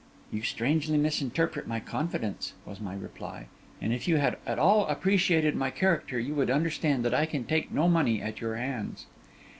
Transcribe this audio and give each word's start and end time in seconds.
'You 0.31 0.41
strangely 0.41 0.97
misinterpret 0.97 1.67
my 1.67 1.79
confidence,' 1.79 2.53
was 2.65 2.81
my 2.81 2.95
reply; 2.95 3.49
'and 3.79 3.93
if 3.93 4.07
you 4.07 4.17
had 4.17 4.37
at 4.47 4.57
all 4.57 4.87
appreciated 4.87 5.55
my 5.55 5.69
character, 5.69 6.17
you 6.17 6.33
would 6.33 6.49
understand 6.49 7.05
that 7.05 7.13
I 7.13 7.27
can 7.27 7.43
take 7.43 7.71
no 7.71 7.87
money 7.87 8.19
at 8.19 8.41
your 8.41 8.55
hands. 8.55 9.05